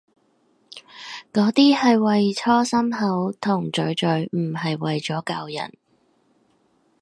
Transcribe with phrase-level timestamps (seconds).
[1.31, 5.71] 嗰啲係為搓心口同嘴嘴，唔係為咗救人